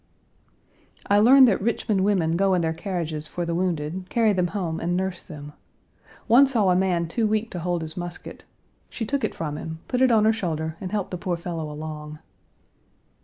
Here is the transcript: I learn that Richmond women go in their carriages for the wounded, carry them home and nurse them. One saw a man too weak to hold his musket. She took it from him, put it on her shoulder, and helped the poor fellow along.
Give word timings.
I 1.05 1.19
learn 1.19 1.45
that 1.45 1.61
Richmond 1.61 2.03
women 2.03 2.35
go 2.35 2.55
in 2.55 2.61
their 2.63 2.73
carriages 2.73 3.27
for 3.27 3.45
the 3.45 3.53
wounded, 3.53 4.05
carry 4.09 4.33
them 4.33 4.47
home 4.47 4.79
and 4.79 4.97
nurse 4.97 5.21
them. 5.21 5.53
One 6.25 6.47
saw 6.47 6.71
a 6.71 6.75
man 6.75 7.07
too 7.07 7.27
weak 7.27 7.51
to 7.51 7.59
hold 7.59 7.83
his 7.83 7.95
musket. 7.95 8.41
She 8.89 9.05
took 9.05 9.23
it 9.23 9.35
from 9.35 9.59
him, 9.59 9.77
put 9.87 10.01
it 10.01 10.09
on 10.09 10.25
her 10.25 10.33
shoulder, 10.33 10.75
and 10.81 10.91
helped 10.91 11.11
the 11.11 11.19
poor 11.19 11.37
fellow 11.37 11.71
along. 11.71 12.17